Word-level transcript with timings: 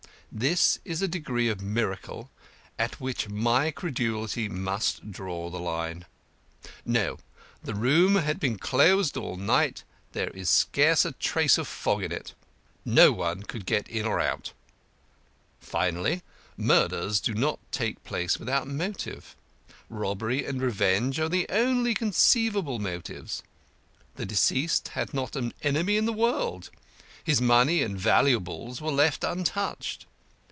This 0.33 0.79
is 0.85 1.01
a 1.01 1.09
degree 1.09 1.49
of 1.49 1.61
miracle 1.61 2.31
at 2.79 3.01
which 3.01 3.27
my 3.27 3.69
credulity 3.69 4.47
must 4.47 5.11
draw 5.11 5.49
the 5.49 5.59
line. 5.59 6.05
No, 6.85 7.17
the 7.61 7.75
room 7.75 8.15
had 8.15 8.39
been 8.39 8.57
closed 8.57 9.17
all 9.17 9.35
night 9.35 9.83
there 10.13 10.29
is 10.29 10.49
scarce 10.49 11.03
a 11.03 11.11
trace 11.11 11.57
of 11.57 11.67
fog 11.67 12.01
in 12.03 12.13
it. 12.13 12.33
No 12.85 13.11
one 13.11 13.43
could 13.43 13.65
get 13.65 13.89
in 13.89 14.05
or 14.05 14.21
out. 14.21 14.53
Finally, 15.59 16.23
murders 16.55 17.19
do 17.19 17.33
not 17.33 17.59
take 17.73 18.01
place 18.05 18.39
without 18.39 18.69
motive. 18.69 19.35
Robbery 19.89 20.45
and 20.45 20.61
revenge 20.61 21.19
are 21.19 21.27
the 21.27 21.45
only 21.49 21.93
conceivable 21.93 22.79
motives. 22.79 23.43
The 24.15 24.25
deceased 24.25 24.87
had 24.93 25.13
not 25.13 25.35
an 25.35 25.53
enemy 25.61 25.97
in 25.97 26.05
the 26.05 26.13
world; 26.13 26.71
his 27.21 27.41
money 27.41 27.81
and 27.83 27.99
valuables 27.99 28.79
were 28.79 28.91
left 28.93 29.25
untouched. 29.25 30.05